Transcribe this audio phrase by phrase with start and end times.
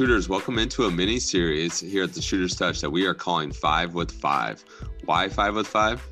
[0.00, 3.52] shooters, welcome into a mini series here at the Shooters Touch that we are calling
[3.52, 4.64] Five with Five.
[5.04, 6.08] Why Five with Five?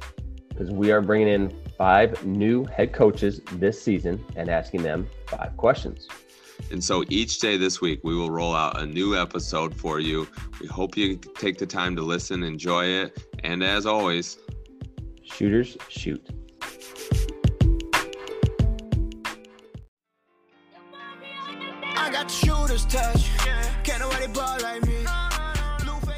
[0.51, 5.57] Because we are bringing in five new head coaches this season and asking them five
[5.57, 6.07] questions.
[6.71, 10.29] And so each day this week, we will roll out a new episode for you.
[10.61, 14.37] We hope you take the time to listen, enjoy it, and as always,
[15.23, 16.29] shooters shoot.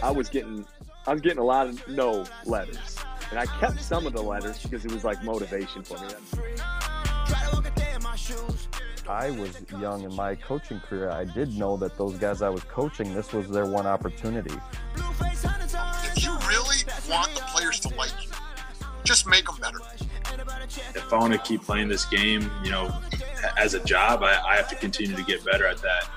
[0.03, 0.67] I was getting
[1.07, 2.97] I was getting a lot of no letters.
[3.31, 6.09] And I kept some of the letters because it was like motivation for me.
[9.09, 11.11] I was young in my coaching career.
[11.11, 14.55] I did know that those guys I was coaching, this was their one opportunity.
[14.97, 18.31] If you really want the players to like you,
[19.05, 19.79] just make them better.
[20.95, 22.93] If I want to keep playing this game, you know,
[23.57, 26.09] as a job, I, I have to continue to get better at that.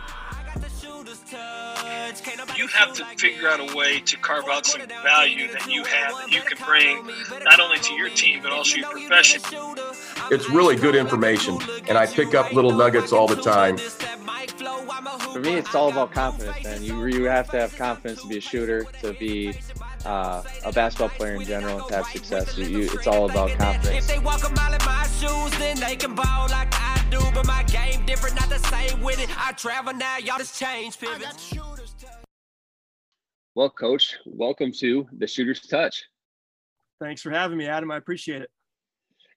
[2.56, 6.14] You have to figure out a way to carve out some value that you have
[6.16, 7.08] that you can bring
[7.44, 9.42] not only to your team but also your profession.
[10.32, 13.78] It's really good information, and I pick up little nuggets all the time.
[13.78, 16.84] For me, it's all about confidence, man.
[16.84, 19.54] You you have to have confidence to be a shooter, to be
[20.06, 22.58] uh, a basketball player in general, and to have success.
[22.58, 24.06] You, you, it's all about confidence.
[24.06, 27.20] If they walk a mile in my shoes, then they can ball like I do.
[27.34, 29.30] But my game different, not the same with it.
[29.38, 31.54] I travel now, y'all just change pivots.
[33.56, 36.06] Well, Coach, welcome to the Shooter's Touch.
[37.00, 37.92] Thanks for having me, Adam.
[37.92, 38.50] I appreciate it.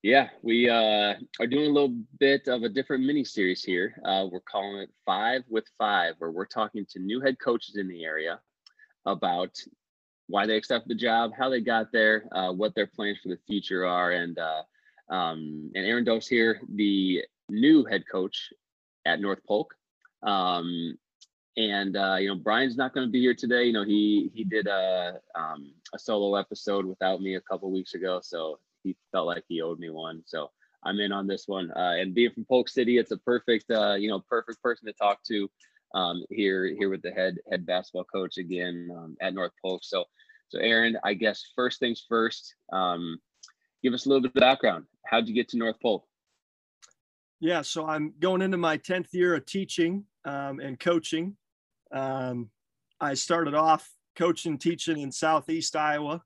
[0.03, 3.95] Yeah, we uh, are doing a little bit of a different mini series here.
[4.07, 7.89] Uh, we're calling it Five with Five, where we're talking to new head coaches in
[7.89, 8.41] the area
[9.05, 9.51] about
[10.29, 13.39] why they accepted the job, how they got there, uh, what their plans for the
[13.47, 14.63] future are, and uh,
[15.15, 18.51] um, and Aaron Dose here, the new head coach
[19.05, 19.75] at North Polk.
[20.23, 20.97] Um,
[21.57, 23.65] and uh, you know Brian's not going to be here today.
[23.65, 27.95] You know he he did a um, a solo episode without me a couple weeks
[27.95, 30.23] ago, so he felt like he owed me one.
[30.27, 30.51] So
[30.85, 31.71] I'm in on this one.
[31.73, 34.93] Uh, and being from Polk City, it's a perfect uh, you know perfect person to
[34.93, 35.49] talk to
[35.95, 39.83] um, here here with the head head basketball coach again um, at North Polk.
[39.83, 40.05] So
[40.49, 42.55] so Aaron, I guess first things first.
[42.73, 43.19] Um,
[43.83, 44.85] give us a little bit of background.
[45.07, 46.05] How'd you get to North Polk?
[47.41, 51.37] Yeah, so I'm going into my 10th year of teaching um, and coaching.
[51.97, 52.51] Um,
[53.01, 56.23] I started off coaching, teaching in Southeast Iowa.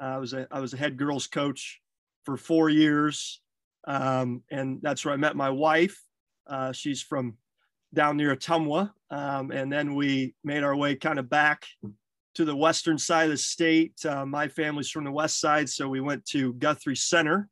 [0.00, 1.80] Uh, I was a I was a head girls coach
[2.24, 3.40] for four years,
[3.86, 6.00] um, and that's where I met my wife.
[6.46, 7.36] Uh, she's from
[7.92, 11.66] down near Ottumwa, um, and then we made our way kind of back
[12.34, 13.94] to the western side of the state.
[14.04, 17.48] Uh, my family's from the west side, so we went to Guthrie Center,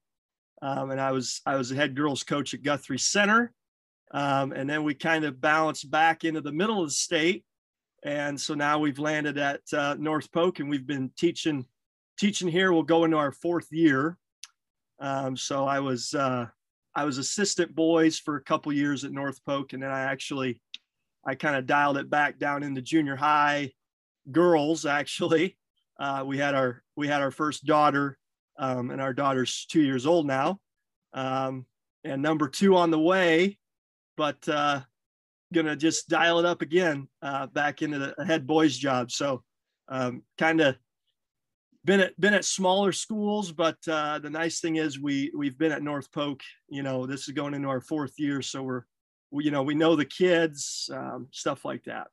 [0.62, 3.52] um, and I was I was a head girls coach at Guthrie Center.
[4.12, 7.44] Um, and then we kind of bounced back into the middle of the state.
[8.04, 11.66] And so now we've landed at uh, North Polk and we've been teaching,
[12.18, 12.72] teaching here.
[12.72, 14.16] We'll go into our fourth year.
[15.00, 16.46] Um, so I was, uh,
[16.94, 19.72] I was assistant boys for a couple years at North Polk.
[19.72, 20.60] And then I actually,
[21.26, 23.72] I kind of dialed it back down into junior high
[24.30, 24.86] girls.
[24.86, 25.56] Actually,
[25.98, 28.16] uh, we had our, we had our first daughter
[28.58, 30.60] um, and our daughter's two years old now.
[31.12, 31.66] Um,
[32.04, 33.58] and number two on the way
[34.16, 34.80] but uh,
[35.52, 39.10] gonna just dial it up again uh, back into the head boys job.
[39.10, 39.42] So
[39.88, 40.76] um, kind of
[41.84, 45.72] been at been at smaller schools, but uh, the nice thing is we we've been
[45.72, 46.40] at North Polk.
[46.68, 48.82] You know, this is going into our fourth year, so we're
[49.30, 52.08] we, you know we know the kids, um, stuff like that.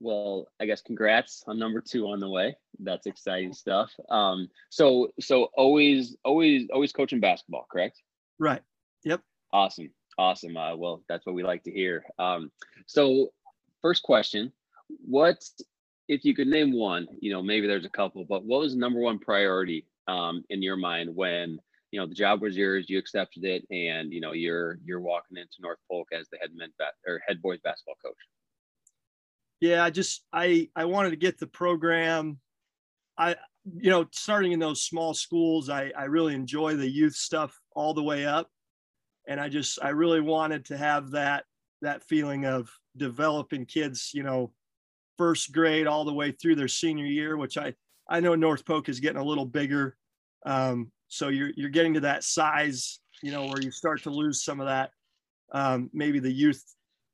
[0.00, 2.56] Well, I guess congrats on number two on the way.
[2.78, 3.92] That's exciting stuff.
[4.08, 8.00] Um, so so always always always coaching basketball, correct?
[8.38, 8.62] Right.
[9.04, 9.20] Yep.
[9.52, 9.90] Awesome.
[10.20, 10.54] Awesome.
[10.54, 12.04] Uh, well, that's what we like to hear.
[12.18, 12.52] Um,
[12.84, 13.32] so,
[13.80, 14.52] first question:
[15.06, 15.42] What,
[16.08, 17.08] if you could name one?
[17.20, 20.76] You know, maybe there's a couple, but what was number one priority um, in your
[20.76, 21.58] mind when
[21.90, 25.38] you know the job was yours, you accepted it, and you know you're you're walking
[25.38, 26.68] into North Polk as the head men
[27.08, 28.12] or head boys basketball coach?
[29.60, 32.40] Yeah, I just I I wanted to get the program.
[33.16, 37.58] I you know starting in those small schools, I I really enjoy the youth stuff
[37.74, 38.50] all the way up
[39.30, 41.44] and I just I really wanted to have that
[41.82, 44.52] that feeling of developing kids, you know,
[45.16, 47.72] first grade all the way through their senior year, which I
[48.08, 49.96] I know North Polk is getting a little bigger,
[50.44, 54.42] um, so you're you're getting to that size, you know, where you start to lose
[54.42, 54.90] some of that
[55.52, 56.64] um, maybe the youth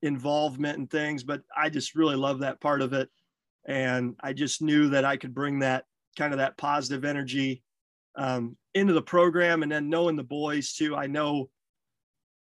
[0.01, 3.11] involvement and things, but I just really love that part of it,
[3.67, 5.85] and I just knew that I could bring that
[6.17, 7.62] kind of that positive energy
[8.17, 11.51] um, into the program, and then knowing the boys too, I know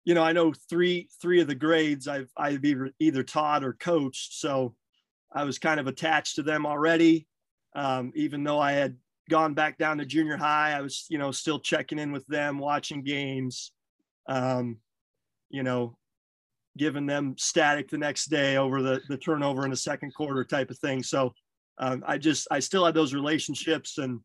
[0.06, 2.64] you know, I know three three of the grades I've I've
[3.00, 4.34] either taught or coached.
[4.34, 4.74] So
[5.34, 7.26] I was kind of attached to them already.
[7.74, 8.96] Um, even though I had
[9.28, 12.58] gone back down to junior high, I was, you know, still checking in with them,
[12.58, 13.72] watching games,
[14.28, 14.78] um,
[15.50, 15.98] you know,
[16.78, 20.70] giving them static the next day over the, the turnover in the second quarter type
[20.70, 21.02] of thing.
[21.02, 21.34] So
[21.78, 24.20] um, I just, I still had those relationships and,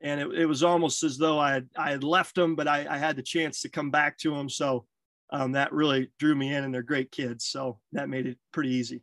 [0.00, 2.86] and it, it was almost as though I had, I had left them, but I,
[2.88, 4.48] I had the chance to come back to them.
[4.48, 4.86] So
[5.30, 7.46] um, that really drew me in and they're great kids.
[7.46, 9.02] So that made it pretty easy.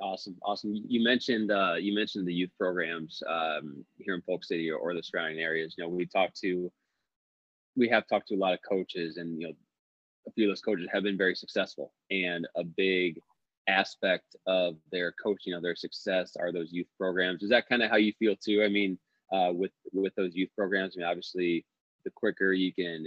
[0.00, 0.74] Awesome, awesome.
[0.86, 4.94] You mentioned uh, you mentioned the youth programs um, here in Polk City or, or
[4.94, 5.74] the surrounding areas.
[5.76, 6.70] You know, we talked to,
[7.76, 9.54] we have talked to a lot of coaches, and you know,
[10.28, 11.92] a few of those coaches have been very successful.
[12.12, 13.20] And a big
[13.68, 17.42] aspect of their coaching of their success are those youth programs.
[17.42, 18.62] Is that kind of how you feel too?
[18.62, 18.98] I mean,
[19.32, 21.64] uh, with with those youth programs, I mean, obviously,
[22.04, 23.06] the quicker you can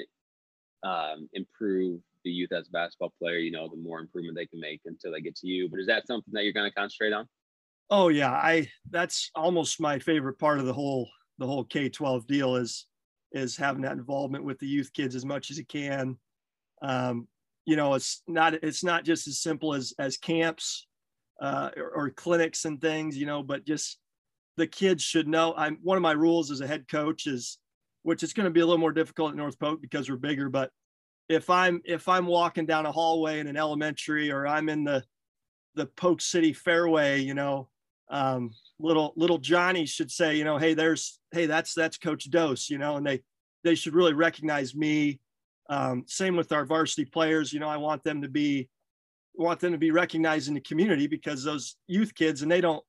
[0.84, 4.60] um, improve the youth as a basketball player, you know, the more improvement they can
[4.60, 5.70] make until they get to you.
[5.70, 7.28] But is that something that you're going to concentrate on?
[7.90, 11.10] Oh yeah, I that's almost my favorite part of the whole
[11.40, 12.88] the whole K-12 deal is
[13.34, 16.18] is having that involvement with the youth kids as much as you can.
[16.82, 17.28] Um,
[17.66, 20.88] you know, it's not it's not just as simple as as camps
[21.42, 23.98] uh, or, or clinics and things, you know, but just
[24.62, 25.56] the kids should know.
[25.58, 27.58] I'm one of my rules as a head coach is,
[28.04, 30.50] which is going to be a little more difficult at North Polk because we're bigger,
[30.50, 30.70] but
[31.30, 35.04] if I'm if I'm walking down a hallway in an elementary or I'm in the
[35.74, 37.70] the Polk City Fairway, you know,
[38.12, 42.70] um, little little Johnny should say, you know, hey, there's hey, that's that's Coach Dose,
[42.70, 43.24] you know, and they
[43.64, 45.20] they should really recognize me.
[45.72, 48.70] Um, same with our varsity players, you know, I want them to be
[49.34, 52.84] want them to be recognized in the community because those youth kids and they don't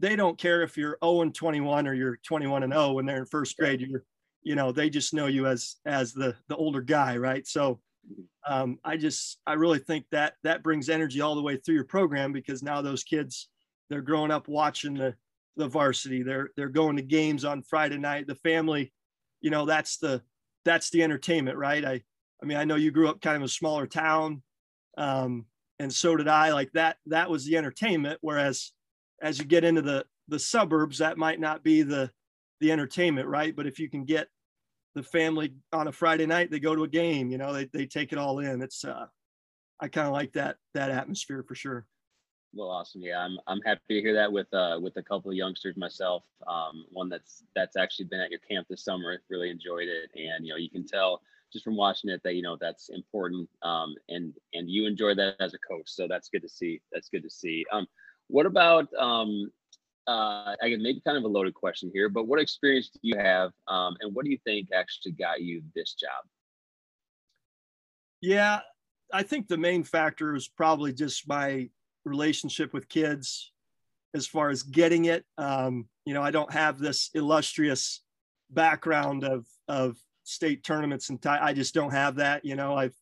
[0.00, 3.18] they don't care if you're 0 and 21 or you're 21 and 0 when they're
[3.18, 3.80] in first grade.
[3.80, 4.04] You're
[4.42, 7.46] you know they just know you as as the the older guy right?
[7.46, 7.80] So
[8.46, 11.84] um, i just i really think that that brings energy all the way through your
[11.84, 13.50] program because now those kids
[13.90, 15.14] they're growing up watching the
[15.56, 16.22] the varsity.
[16.22, 18.26] They're they're going to games on friday night.
[18.26, 18.92] The family
[19.40, 20.22] you know that's the
[20.64, 21.84] that's the entertainment right?
[21.84, 22.02] I
[22.42, 24.42] i mean i know you grew up kind of a smaller town
[24.96, 25.46] um,
[25.78, 26.52] and so did i.
[26.52, 28.18] Like that that was the entertainment.
[28.20, 28.72] Whereas
[29.22, 32.10] as you get into the the suburbs that might not be the
[32.60, 33.54] the entertainment, right?
[33.54, 34.28] But if you can get
[34.94, 37.86] the family on a Friday night, they go to a game, you know, they, they
[37.86, 38.60] take it all in.
[38.60, 39.06] It's, uh,
[39.78, 41.86] I kind of like that, that atmosphere for sure.
[42.52, 43.02] Well, awesome.
[43.02, 46.24] Yeah, I'm, I'm happy to hear that with, uh, with a couple of youngsters myself.
[46.48, 50.10] Um, one that's, that's actually been at your camp this summer, really enjoyed it.
[50.16, 51.20] And, you know, you can tell
[51.52, 53.48] just from watching it that, you know, that's important.
[53.62, 55.86] Um, and, and you enjoy that as a coach.
[55.86, 56.80] So that's good to see.
[56.90, 57.64] That's good to see.
[57.70, 57.86] Um,
[58.28, 59.50] what about, um,
[60.06, 63.18] uh, I can maybe kind of a loaded question here, but what experience do you
[63.18, 66.24] have, um, and what do you think actually got you this job?
[68.20, 68.60] Yeah,
[69.12, 71.68] I think the main factor is probably just my
[72.04, 73.52] relationship with kids,
[74.14, 75.24] as far as getting it.
[75.36, 78.02] Um, you know, I don't have this illustrious
[78.50, 82.44] background of of state tournaments, and t- I just don't have that.
[82.44, 82.96] You know, I've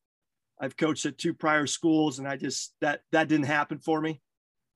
[0.61, 4.20] I've coached at two prior schools, and I just that that didn't happen for me.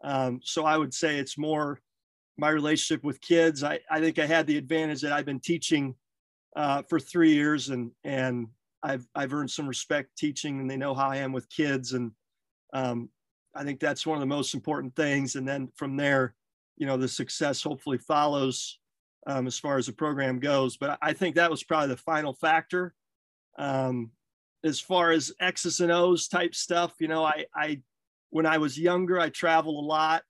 [0.03, 1.81] Um, so I would say it's more
[2.37, 3.63] my relationship with kids.
[3.63, 5.95] I, I think I had the advantage that I've been teaching
[6.57, 8.49] uh, for three years and, and
[8.83, 11.93] I've, I've earned some respect teaching and they know how I am with kids.
[11.93, 12.13] And
[12.73, 13.11] um,
[13.55, 15.37] I think that's one of the most important things.
[15.37, 16.35] And then from there,
[16.77, 18.79] you know, the success hopefully follows
[19.27, 20.77] um, as far as the program goes.
[20.79, 22.95] But I think that was probably the final factor.
[23.59, 24.13] Um,
[24.65, 27.81] as far as X's and O's type stuff, you know, I, I,
[28.31, 30.23] when I was younger, I traveled a lot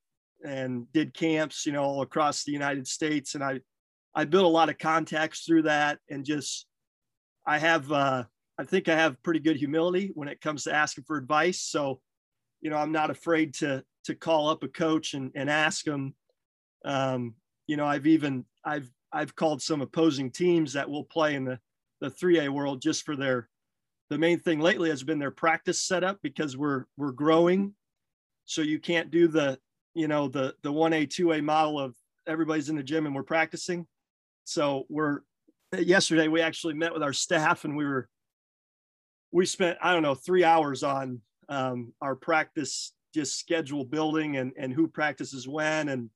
[0.44, 3.34] and did camps, you know, all across the United States.
[3.34, 3.60] And I,
[4.14, 6.66] I built a lot of contacts through that and just,
[7.46, 8.24] I have, uh,
[8.58, 11.60] I think I have pretty good humility when it comes to asking for advice.
[11.60, 12.00] So,
[12.60, 16.14] you know, I'm not afraid to, to call up a coach and, and ask them.
[16.84, 17.34] Um,
[17.66, 21.58] you know, I've even, I've, I've called some opposing teams that will play in the,
[22.00, 23.48] the 3A world just for their,
[24.08, 27.74] the main thing lately has been their practice setup because we're, we're growing.
[28.50, 29.60] So you can't do the,
[29.94, 31.94] you know the the 1a 2a model of
[32.26, 33.86] everybody's in the gym and we're practicing.
[34.44, 35.20] So we're
[35.78, 38.08] yesterday we actually met with our staff and we were
[39.30, 44.52] we spent i don't know three hours on um, our practice just schedule building and
[44.58, 45.88] and who practices when.
[45.88, 46.10] And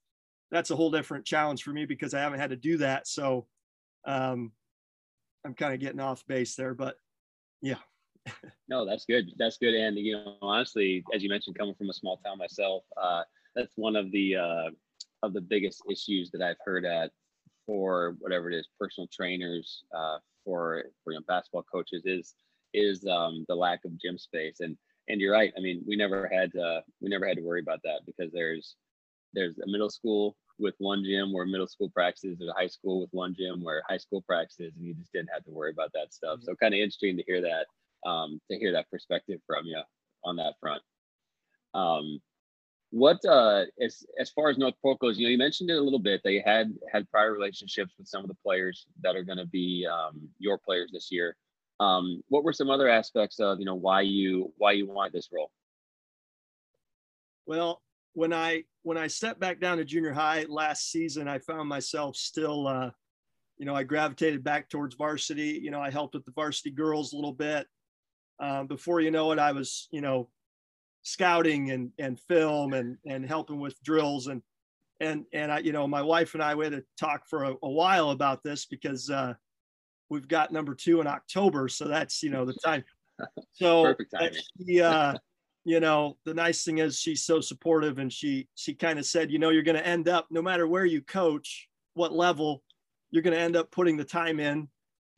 [0.50, 3.06] that's a whole different challenge for me because i haven't had to do that.
[3.06, 3.46] So
[4.06, 4.50] um,
[5.44, 6.96] i'm kind of getting off base there but
[7.62, 7.78] yeah
[8.68, 11.92] no that's good that's good and you know honestly as you mentioned coming from a
[11.92, 13.22] small town myself uh,
[13.54, 14.70] that's one of the uh,
[15.24, 17.10] of the biggest issues that I've heard at
[17.66, 22.34] for whatever it is, personal trainers, uh, for for you know, basketball coaches is
[22.74, 24.60] is um, the lack of gym space.
[24.60, 24.76] And
[25.08, 25.52] and you're right.
[25.56, 28.76] I mean, we never had uh, we never had to worry about that because there's
[29.32, 33.00] there's a middle school with one gym where middle school practices, there's a high school
[33.00, 35.90] with one gym where high school practices, and you just didn't have to worry about
[35.94, 36.40] that stuff.
[36.42, 37.66] So kind of interesting to hear that,
[38.04, 39.80] um, to hear that perspective from you
[40.24, 40.82] on that front.
[41.74, 42.20] Um,
[42.90, 45.82] what uh, as as far as North Polk goes, you know, you mentioned it a
[45.82, 46.20] little bit.
[46.22, 49.86] They had had prior relationships with some of the players that are going to be
[49.90, 51.36] um, your players this year.
[51.80, 55.30] Um, what were some other aspects of you know why you why you wanted this
[55.32, 55.50] role?
[57.46, 57.82] Well,
[58.12, 62.14] when I when I stepped back down to junior high last season, I found myself
[62.16, 62.90] still, uh,
[63.58, 65.58] you know, I gravitated back towards varsity.
[65.60, 67.66] You know, I helped with the varsity girls a little bit.
[68.40, 70.28] Um, before you know it, I was, you know,
[71.02, 74.26] scouting and and film and and helping with drills.
[74.26, 74.42] And
[75.00, 77.54] and and I, you know, my wife and I we had to talk for a,
[77.62, 79.34] a while about this because uh,
[80.08, 82.84] we've got number two in October, so that's you know the time.
[83.52, 83.94] So
[84.66, 85.14] she, uh,
[85.64, 89.30] you know, the nice thing is she's so supportive, and she she kind of said,
[89.30, 92.64] you know, you're going to end up no matter where you coach, what level,
[93.12, 94.66] you're going to end up putting the time in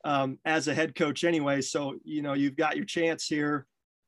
[0.07, 1.61] um, as a head coach anyway.
[1.61, 3.67] So you know, you've got your chance here.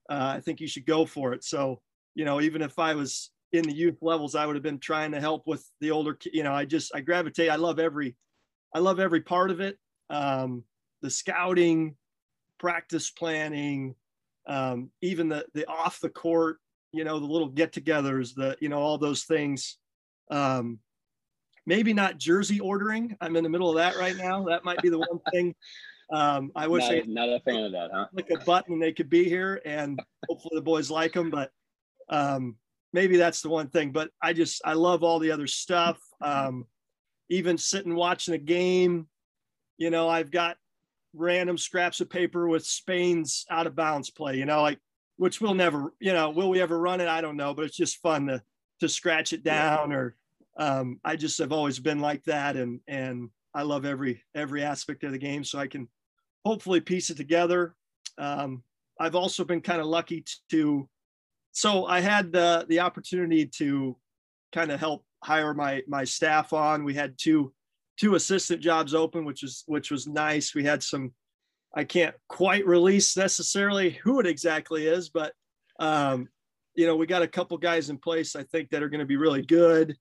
[0.09, 1.45] Uh, I think you should go for it.
[1.45, 1.81] So
[2.15, 5.13] you know, even if I was in the youth levels, I would have been trying
[5.13, 6.17] to help with the older.
[6.33, 7.51] You know, I just I gravitate.
[7.51, 8.17] I love every,
[8.73, 9.77] I love every part of it.
[10.09, 10.63] Um,
[11.03, 11.97] the scouting,
[12.59, 13.97] practice planning,
[14.47, 16.59] um, even the the off the court,
[16.93, 19.79] you know, the little get-togethers, the you know all those things.
[20.31, 20.79] Um,
[21.69, 23.15] maybe not jersey ordering.
[23.21, 24.43] I'm in the middle of that right now.
[24.45, 25.55] That might be the one thing.
[26.11, 28.07] Um, I wish not, I not a fan of that, huh?
[28.15, 31.29] click a button and they could be here, and hopefully the boys like them.
[31.29, 31.51] But
[32.09, 32.57] um,
[32.95, 33.93] maybe that's the one thing.
[33.93, 36.01] But I just I love all the other stuff.
[36.23, 36.65] Um,
[37.29, 39.07] even sitting watching a game,
[39.77, 40.57] you know, I've got
[41.13, 44.37] random scraps of paper with Spain's out of bounds play.
[44.39, 44.79] You know, like
[45.19, 47.09] which we'll never, you know, will we ever run it?
[47.09, 48.43] I don't know, but it's just fun to
[48.81, 49.93] to scratch it down.
[49.93, 50.17] Or
[50.59, 55.05] um, I just have always been like that, and and I love every every aspect
[55.05, 55.89] of the game, so I can
[56.45, 57.75] hopefully piece it together.
[58.19, 58.63] Um,
[58.99, 60.89] I've also been kind of lucky to,
[61.53, 63.97] so I had the the opportunity to
[64.53, 66.85] kind of help hire my my staff on.
[66.85, 67.53] We had two
[67.97, 70.57] two assistant jobs open, which was which was nice.
[70.57, 71.13] We had some,
[71.75, 75.33] I can't quite release necessarily who it exactly is, but
[75.79, 76.29] um,
[76.75, 79.07] you know we got a couple guys in place I think that are going to
[79.07, 79.97] be really good.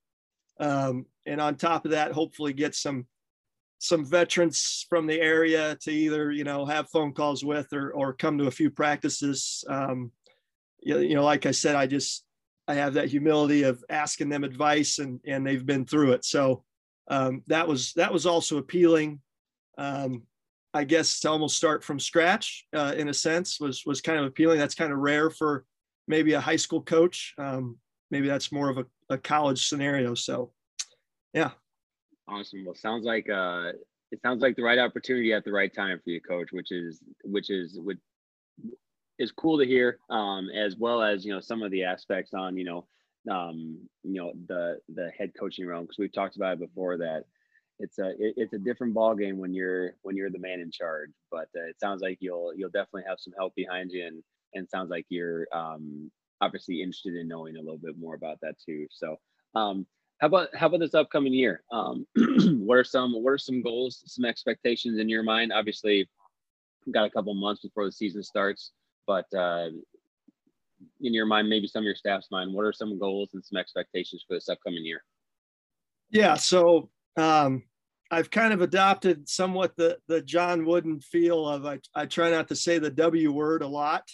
[0.59, 3.05] Um, and on top of that, hopefully get some
[3.79, 8.13] some veterans from the area to either you know have phone calls with or or
[8.13, 9.63] come to a few practices.
[9.69, 10.11] Um,
[10.81, 12.25] you, you know, like I said, I just
[12.67, 16.25] I have that humility of asking them advice, and and they've been through it.
[16.25, 16.63] So
[17.07, 19.21] um, that was that was also appealing.
[19.77, 20.23] Um,
[20.73, 24.25] I guess to almost start from scratch uh, in a sense was was kind of
[24.25, 24.59] appealing.
[24.59, 25.65] That's kind of rare for
[26.07, 27.33] maybe a high school coach.
[27.37, 27.77] Um,
[28.11, 30.13] maybe that's more of a, a college scenario.
[30.15, 30.51] So
[31.33, 31.51] yeah.
[32.27, 32.65] Awesome.
[32.65, 33.71] Well, sounds like uh,
[34.11, 36.99] it sounds like the right opportunity at the right time for you, coach, which is
[37.23, 37.99] which is which
[39.17, 39.99] is cool to hear.
[40.09, 42.87] Um, as well as you know some of the aspects on you know
[43.31, 47.23] um, you know the the head coaching realm because we've talked about it before that
[47.79, 50.71] it's a it, it's a different ball game when you're when you're the man in
[50.71, 51.11] charge.
[51.31, 54.23] But uh, it sounds like you'll you'll definitely have some help behind you, and
[54.53, 58.55] and sounds like you're um, obviously interested in knowing a little bit more about that
[58.63, 58.87] too.
[58.89, 59.17] So.
[59.55, 59.85] Um,
[60.19, 61.63] how about how about this upcoming year?
[61.71, 62.07] Um,
[62.65, 65.53] what are some what are some goals, some expectations in your mind?
[65.53, 66.09] Obviously,
[66.85, 68.71] we've got a couple months before the season starts,
[69.05, 69.67] but uh,
[71.01, 73.57] in your mind, maybe some of your staff's mind, what are some goals and some
[73.57, 75.03] expectations for this upcoming year?
[76.09, 77.63] Yeah, so um,
[78.09, 82.47] I've kind of adopted somewhat the the John Wooden feel of I, I try not
[82.47, 84.09] to say the W word a lot.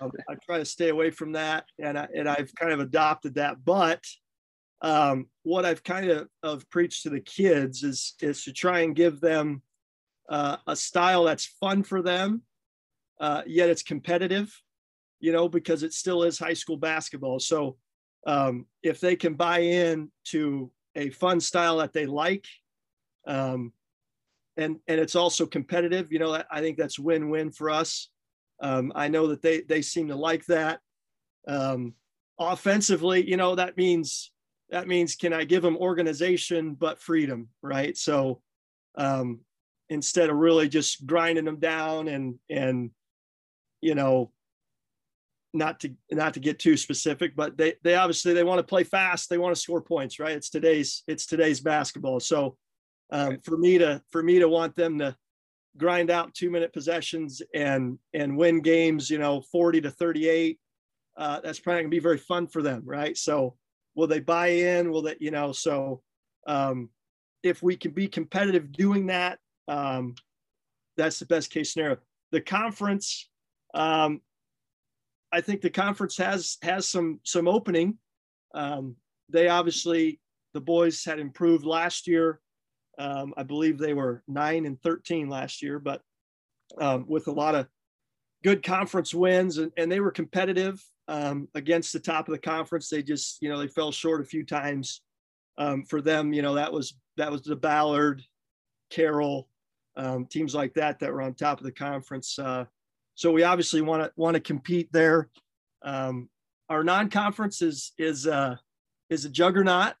[0.00, 3.34] Um, I try to stay away from that, and I, and I've kind of adopted
[3.34, 3.64] that.
[3.64, 4.02] But
[4.80, 8.96] um, what I've kind of, of preached to the kids is is to try and
[8.96, 9.62] give them
[10.28, 12.42] uh, a style that's fun for them,
[13.20, 14.54] uh, yet it's competitive,
[15.20, 17.40] you know, because it still is high school basketball.
[17.40, 17.76] So
[18.26, 22.46] um, if they can buy in to a fun style that they like,
[23.26, 23.72] um,
[24.56, 28.08] and and it's also competitive, you know, I think that's win-win for us.
[28.60, 30.80] Um, I know that they they seem to like that.
[31.46, 31.94] Um,
[32.38, 34.32] offensively, you know, that means
[34.70, 37.96] that means can I give them organization but freedom, right?
[37.96, 38.40] So
[38.96, 39.40] um,
[39.90, 42.90] instead of really just grinding them down and and
[43.80, 44.32] you know
[45.52, 48.84] not to not to get too specific, but they they obviously they want to play
[48.84, 50.36] fast, they want to score points, right?
[50.36, 52.20] It's today's it's today's basketball.
[52.20, 52.56] So
[53.10, 55.16] um, for me to for me to want them to
[55.76, 60.58] grind out two minute possessions and and win games, you know, 40 to 38,
[61.16, 63.16] uh, that's probably gonna be very fun for them, right?
[63.16, 63.56] So
[63.94, 64.90] will they buy in?
[64.90, 66.02] Will that, you know, so
[66.46, 66.90] um,
[67.42, 70.14] if we can be competitive doing that, um,
[70.96, 71.98] that's the best case scenario.
[72.32, 73.28] The conference,
[73.74, 74.20] um,
[75.32, 77.98] I think the conference has has some some opening.
[78.54, 78.96] Um,
[79.28, 80.20] they obviously
[80.54, 82.40] the boys had improved last year.
[82.98, 86.02] Um, I believe they were nine and thirteen last year, but
[86.78, 87.66] um, with a lot of
[88.42, 92.88] good conference wins, and, and they were competitive um, against the top of the conference.
[92.88, 95.02] They just you know they fell short a few times.
[95.58, 98.22] Um, for them, you know that was that was the Ballard,
[98.90, 99.48] Carroll,
[99.96, 102.38] um, teams like that that were on top of the conference.
[102.38, 102.66] Uh,
[103.14, 105.28] so we obviously want to want to compete there.
[105.82, 106.28] Um,
[106.68, 108.56] our non-conference is is uh,
[109.08, 109.94] is a juggernaut.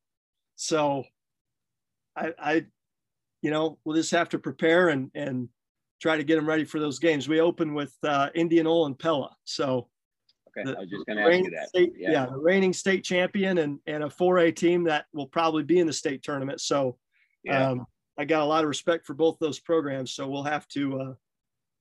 [0.56, 1.04] So
[2.16, 2.64] I, I,
[3.46, 5.48] you know, we'll just have to prepare and and
[6.02, 7.28] try to get them ready for those games.
[7.28, 9.36] We open with uh, Indianola and Pella.
[9.44, 9.86] So
[10.48, 11.68] okay, the, I was just going to ask you that.
[11.68, 12.10] State, yeah.
[12.10, 15.86] yeah, the reigning state champion and and a 4A team that will probably be in
[15.86, 16.60] the state tournament.
[16.60, 16.98] So
[17.44, 17.70] yeah.
[17.70, 17.86] um,
[18.18, 20.10] I got a lot of respect for both those programs.
[20.10, 21.14] So we'll have to uh,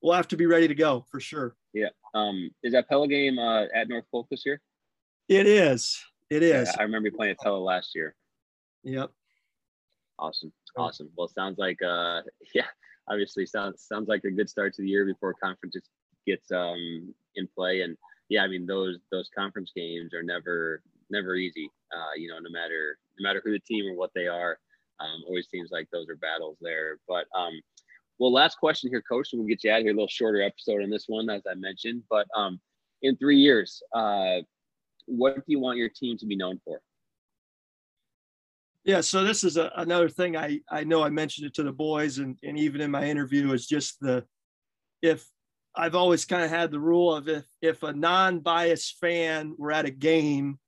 [0.04, 1.56] we'll have to be ready to go for sure.
[1.74, 1.90] Yeah.
[2.14, 4.62] Um, is that Pella game uh, at North Polk this year?
[5.30, 6.00] It is.
[6.30, 6.68] It is.
[6.68, 8.14] Yeah, I remember playing at Pella last year.
[8.84, 9.10] Yep.
[10.20, 10.54] Awesome.
[10.78, 11.10] Awesome.
[11.16, 12.22] Well, sounds like uh,
[12.54, 12.68] yeah,
[13.10, 15.76] obviously sounds sounds like a good start to the year before conference
[16.26, 17.82] gets um in play.
[17.82, 17.98] And
[18.30, 21.70] yeah, I mean those those conference games are never never easy.
[21.96, 24.60] Uh, you know, no matter no matter who the team or what they are,
[25.00, 27.00] um, always seems like those are battles there.
[27.08, 27.54] But um,
[28.18, 29.92] well, last question here, coach, we'll get you out of here.
[29.92, 32.04] A little shorter episode on this one, as I mentioned.
[32.10, 32.60] But um,
[33.02, 34.38] in three years, uh,
[35.06, 36.82] what do you want your team to be known for?
[38.86, 41.72] Yeah, so this is a, another thing I, I know I mentioned it to the
[41.72, 44.24] boys and, and even in my interview is just the
[45.02, 45.28] if
[45.76, 49.86] I've always kind of had the rule of if if a non-biased fan were at
[49.86, 50.60] a game,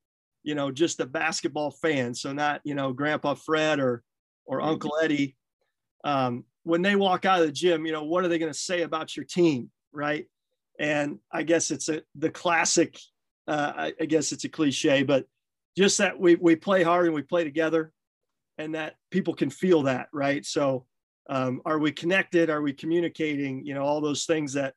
[0.42, 4.02] you know, just a basketball fan, so not you know Grandpa Fred or
[4.44, 4.68] or mm-hmm.
[4.68, 5.36] Uncle Eddie,
[6.04, 8.58] um, when they walk out of the gym, you know, what are they going to
[8.58, 10.26] say about your team, right?
[10.78, 12.98] And I guess it's a the classic.
[13.46, 15.24] Uh, I, I guess it's a cliche, but
[15.76, 17.92] just that we we play hard and we play together,
[18.58, 20.44] and that people can feel that, right?
[20.44, 20.86] So,
[21.30, 22.50] um, are we connected?
[22.50, 23.64] Are we communicating?
[23.64, 24.74] You know, all those things that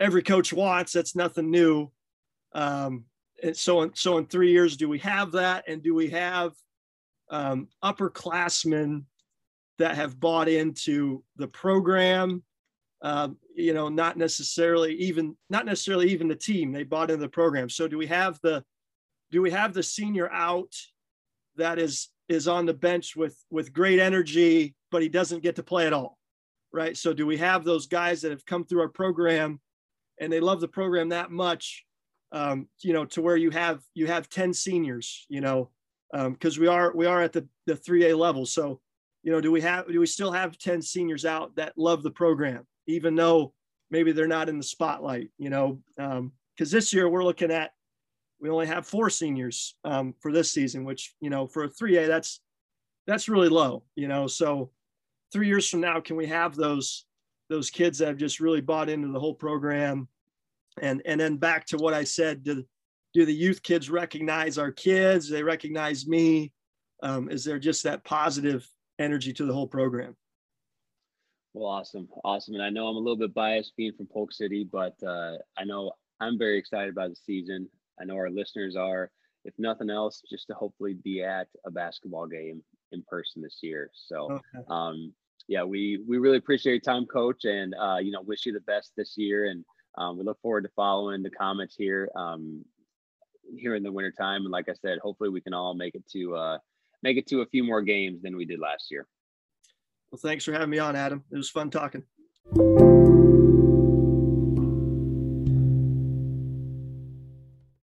[0.00, 0.92] every coach wants.
[0.92, 1.90] That's nothing new.
[2.54, 3.04] Um,
[3.42, 5.64] and so, in, so in three years, do we have that?
[5.68, 6.52] And do we have
[7.30, 9.04] um, upperclassmen
[9.78, 12.42] that have bought into the program.
[13.00, 16.70] Um, you know, not necessarily even not necessarily even the team.
[16.70, 17.68] They bought into the program.
[17.68, 18.62] So do we have the
[19.32, 20.72] do we have the senior out
[21.56, 25.62] that is is on the bench with with great energy, but he doesn't get to
[25.62, 26.18] play at all,
[26.72, 26.96] right?
[26.96, 29.60] So do we have those guys that have come through our program
[30.20, 31.84] and they love the program that much,
[32.32, 35.70] um, you know, to where you have you have ten seniors, you know,
[36.12, 38.46] because um, we are we are at the the 3A level.
[38.46, 38.80] So,
[39.22, 42.10] you know, do we have do we still have 10 seniors out that love the
[42.10, 43.54] program, even though
[43.90, 45.80] maybe they're not in the spotlight, you know?
[45.96, 47.72] Because um, this year we're looking at
[48.42, 52.08] we only have four seniors um, for this season, which you know for a 3A
[52.08, 52.40] that's
[53.06, 54.26] that's really low, you know.
[54.26, 54.72] So
[55.32, 57.06] three years from now, can we have those
[57.48, 60.08] those kids that have just really bought into the whole program?
[60.80, 62.64] And and then back to what I said, do
[63.14, 65.30] do the youth kids recognize our kids?
[65.30, 66.52] they recognize me?
[67.02, 70.16] Um, is there just that positive energy to the whole program?
[71.54, 72.54] Well, awesome, awesome.
[72.54, 75.64] And I know I'm a little bit biased being from Polk City, but uh, I
[75.64, 77.68] know I'm very excited about the season.
[78.00, 79.10] I know our listeners are.
[79.44, 83.90] If nothing else, just to hopefully be at a basketball game in person this year.
[83.92, 84.64] So, okay.
[84.68, 85.12] um,
[85.48, 88.60] yeah, we we really appreciate your time, Coach, and uh, you know, wish you the
[88.60, 89.46] best this year.
[89.46, 89.64] And
[89.98, 92.08] um, we look forward to following the Comets here.
[92.14, 92.64] Um,
[93.56, 94.42] here in the wintertime.
[94.42, 96.58] And like I said, hopefully we can all make it to uh,
[97.02, 99.06] make it to a few more games than we did last year.
[100.10, 101.24] Well, thanks for having me on, Adam.
[101.30, 102.04] It was fun talking.